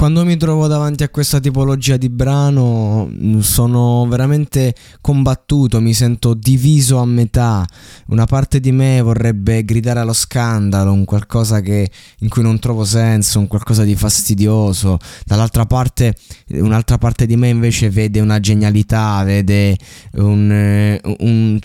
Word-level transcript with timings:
Quando 0.00 0.24
mi 0.24 0.38
trovo 0.38 0.66
davanti 0.66 1.02
a 1.02 1.10
questa 1.10 1.40
tipologia 1.40 1.98
di 1.98 2.08
brano 2.08 3.06
mm, 3.06 3.40
sono 3.40 4.06
veramente 4.08 4.74
combattuto, 5.02 5.78
mi 5.82 5.92
sento 5.92 6.32
diviso 6.32 6.96
a 6.96 7.04
metà. 7.04 7.66
Una 8.06 8.24
parte 8.24 8.60
di 8.60 8.72
me 8.72 9.02
vorrebbe 9.02 9.62
gridare 9.62 10.00
allo 10.00 10.14
scandalo, 10.14 10.90
un 10.90 11.04
qualcosa 11.04 11.60
che, 11.60 11.90
in 12.20 12.30
cui 12.30 12.40
non 12.40 12.58
trovo 12.58 12.84
senso, 12.84 13.40
un 13.40 13.46
qualcosa 13.46 13.82
di 13.82 13.94
fastidioso. 13.94 14.96
Dall'altra 15.26 15.66
parte, 15.66 16.14
un'altra 16.48 16.96
parte 16.96 17.26
di 17.26 17.36
me 17.36 17.50
invece 17.50 17.90
vede 17.90 18.20
una 18.20 18.40
genialità, 18.40 19.22
vede 19.22 19.76
un, 20.12 20.50
eh, 20.50 21.00
un 21.18 21.58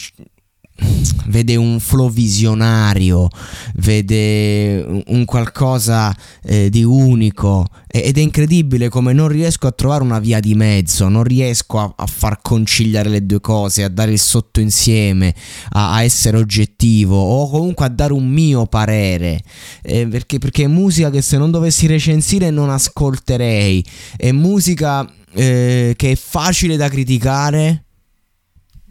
vede 1.27 1.55
un 1.55 1.79
flow 1.79 2.09
visionario, 2.09 3.29
vede 3.75 5.03
un 5.07 5.25
qualcosa 5.25 6.15
eh, 6.43 6.69
di 6.69 6.83
unico. 6.83 7.65
Ed 7.87 8.17
è 8.17 8.21
incredibile 8.21 8.89
come 8.89 9.13
non 9.13 9.29
riesco 9.29 9.67
a 9.67 9.71
trovare 9.71 10.03
una 10.03 10.19
via 10.19 10.39
di 10.39 10.53
mezzo, 10.53 11.07
non 11.07 11.23
riesco 11.23 11.79
a, 11.79 11.93
a 11.95 12.05
far 12.05 12.39
conciliare 12.41 13.09
le 13.09 13.25
due 13.25 13.39
cose, 13.39 13.83
a 13.83 13.89
dare 13.89 14.11
il 14.11 14.19
sotto 14.19 14.59
insieme, 14.59 15.33
a, 15.69 15.93
a 15.93 16.03
essere 16.03 16.37
oggettivo 16.37 17.17
o 17.17 17.49
comunque 17.49 17.85
a 17.85 17.89
dare 17.89 18.11
un 18.11 18.27
mio 18.27 18.65
parere, 18.65 19.41
eh, 19.81 20.07
perché, 20.07 20.39
perché 20.39 20.65
è 20.65 20.67
musica 20.67 21.09
che 21.09 21.21
se 21.21 21.37
non 21.37 21.51
dovessi 21.51 21.87
recensire 21.87 22.49
non 22.49 22.69
ascolterei, 22.69 23.83
è 24.17 24.31
musica 24.31 25.09
eh, 25.33 25.93
che 25.95 26.11
è 26.11 26.15
facile 26.15 26.75
da 26.75 26.89
criticare 26.89 27.84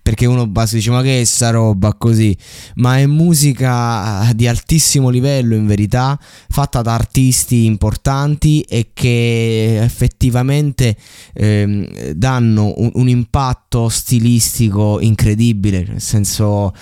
perché 0.04 0.26
uno 0.26 0.46
basta 0.46 0.76
dice 0.76 0.90
ma 0.90 1.00
che 1.00 1.22
è 1.22 1.24
sta 1.24 1.48
roba 1.48 1.94
così? 1.94 2.36
Ma 2.74 2.98
è 2.98 3.06
musica 3.06 4.30
di 4.34 4.46
altissimo 4.46 5.08
livello 5.08 5.54
in 5.54 5.66
verità 5.66 6.20
fatta 6.20 6.82
da 6.82 6.92
artisti 6.92 7.64
importanti 7.64 8.60
e 8.60 8.90
che 8.92 9.80
effettivamente 9.82 10.94
ehm, 11.32 12.10
danno 12.10 12.74
un, 12.76 12.90
un, 12.92 13.08
impatto 13.08 13.88
stilistico 13.88 15.00
incredibile. 15.00 15.86
Nel 15.88 16.02
senso 16.02 16.74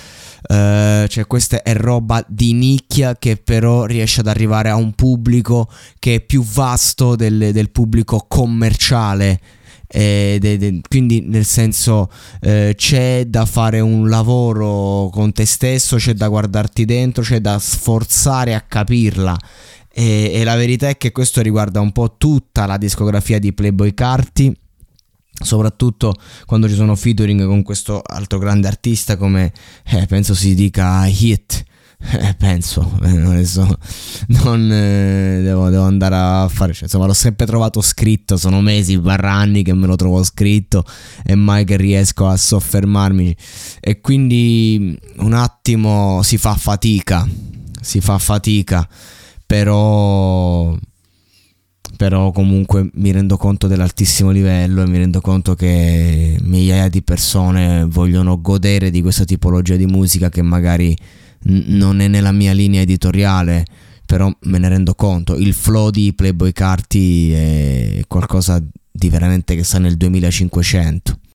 eh, 0.48 1.06
cioè 1.08 1.24
questa 1.28 1.62
è 1.62 1.74
roba 1.74 2.24
di 2.26 2.52
nicchia 2.54 3.14
che 3.16 3.36
però 3.36 3.84
riesce 3.84 4.18
ad 4.18 4.26
arrivare 4.26 4.68
a 4.68 4.74
un 4.74 4.94
pubblico 4.94 5.70
che 6.00 6.16
è 6.16 6.20
più 6.20 6.42
vasto 6.42 7.14
del, 7.14 7.52
del 7.52 7.70
pubblico 7.70 8.24
commerciale 8.26 9.38
eh, 9.94 10.38
de, 10.40 10.56
de, 10.56 10.80
quindi 10.88 11.20
nel 11.20 11.44
senso 11.44 12.10
eh, 12.40 12.72
c'è 12.74 13.26
da 13.26 13.44
fare 13.44 13.80
un 13.80 14.08
lavoro 14.08 15.10
con 15.12 15.32
te 15.32 15.44
stesso, 15.44 15.96
c'è 15.96 16.14
da 16.14 16.28
guardarti 16.28 16.86
dentro, 16.86 17.22
c'è 17.22 17.40
da 17.40 17.58
sforzare 17.58 18.54
a 18.54 18.62
capirla. 18.62 19.36
E, 19.94 20.30
e 20.32 20.44
la 20.44 20.56
verità 20.56 20.88
è 20.88 20.96
che 20.96 21.12
questo 21.12 21.42
riguarda 21.42 21.80
un 21.80 21.92
po' 21.92 22.16
tutta 22.16 22.64
la 22.64 22.78
discografia 22.78 23.38
di 23.38 23.52
Playboy 23.52 23.92
Carti 23.92 24.56
soprattutto 25.34 26.14
quando 26.46 26.68
ci 26.68 26.74
sono 26.74 26.94
featuring 26.94 27.44
con 27.46 27.62
questo 27.62 28.00
altro 28.00 28.38
grande 28.38 28.68
artista 28.68 29.16
come 29.16 29.52
eh, 29.84 30.06
penso 30.06 30.34
si 30.34 30.55
dica 30.55 31.05
Hit 31.06 31.64
eh, 32.11 32.35
penso, 32.36 32.98
eh, 33.02 33.17
adesso 33.20 33.79
non 34.29 34.70
eh, 34.70 35.40
devo, 35.42 35.68
devo, 35.70 35.85
andare 35.85 36.17
a 36.17 36.48
fare, 36.48 36.73
cioè, 36.73 36.85
insomma 36.85 37.07
l'ho 37.07 37.14
sempre 37.14 37.46
trovato 37.46 37.80
scritto, 37.80 38.36
sono 38.36 38.61
mesi, 38.61 38.98
barra 38.98 39.33
anni 39.33 39.63
che 39.63 39.73
me 39.73 39.86
lo 39.86 39.96
trovo 39.96 40.23
scritto 40.24 40.85
e 41.24 41.35
mai 41.35 41.64
che 41.64 41.77
riesco 41.77 42.27
a 42.27 42.36
soffermarmi. 42.36 43.36
E 43.80 44.01
quindi 44.01 44.98
un 45.18 45.33
attimo 45.33 46.23
si 46.23 46.39
fa 46.39 46.55
fatica, 46.57 47.27
si 47.80 48.01
fa 48.01 48.18
fatica, 48.18 48.86
però 49.46 50.77
però 51.96 52.33
comunque 52.33 52.91
mi 52.95 53.12
rendo 53.12 53.36
conto 53.36 53.68
dell'altissimo 53.68 54.30
livello 54.30 54.83
e 54.83 54.89
mi 54.89 54.98
rendo 54.98 55.20
conto 55.20 55.55
che 55.55 56.36
migliaia 56.42 56.89
di 56.89 57.01
persone 57.02 57.85
vogliono 57.85 58.41
godere 58.41 58.91
di 58.91 59.02
questa 59.02 59.24
tipologia 59.24 59.77
di 59.77 59.86
musica 59.86 60.29
che 60.29 60.42
magari 60.42 60.96
non 61.45 62.01
è 62.01 62.08
nella 62.08 62.33
mia 62.33 62.53
linea 62.53 62.80
editoriale, 62.80 63.64
però 64.07 64.30
me 64.42 64.58
ne 64.58 64.69
rendo 64.69 64.95
conto. 64.95 65.36
Il 65.36 65.55
flow 65.55 65.91
di 65.91 66.13
Playboy 66.14 66.53
Carti 66.53 67.33
è 67.33 68.03
qualcosa 68.07 68.63
di 68.91 69.08
veramente 69.08 69.57
che 69.57 69.64
sta 69.64 69.79
nel 69.79 69.97
2500. 69.97 71.19